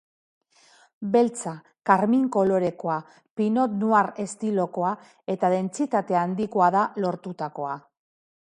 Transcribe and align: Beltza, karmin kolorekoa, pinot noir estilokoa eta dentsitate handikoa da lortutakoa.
Beltza, 1.15 1.51
karmin 1.89 2.23
kolorekoa, 2.35 2.95
pinot 3.41 3.75
noir 3.83 4.09
estilokoa 4.25 4.95
eta 5.35 5.55
dentsitate 5.55 6.19
handikoa 6.23 6.71
da 6.79 6.83
lortutakoa. 7.07 7.77